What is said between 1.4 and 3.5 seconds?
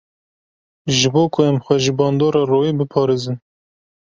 em xwe ji bandora royê biparêzin.